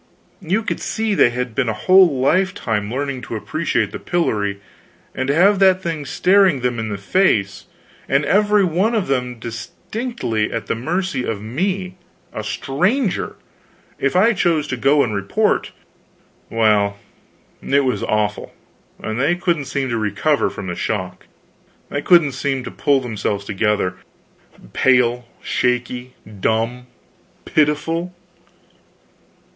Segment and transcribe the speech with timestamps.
[0.41, 4.59] You see they had been a whole lifetime learning to appreciate the pillory;
[5.13, 7.67] and to have that thing staring them in the face,
[8.09, 11.97] and every one of them distinctly at the mercy of me,
[12.33, 13.35] a stranger,
[13.99, 15.71] if I chose to go and report
[16.49, 16.97] well,
[17.61, 18.55] it was awful,
[19.03, 21.27] and they couldn't seem to recover from the shock,
[21.89, 23.97] they couldn't seem to pull themselves together.
[24.73, 26.87] Pale, shaky, dumb,
[27.45, 28.15] pitiful?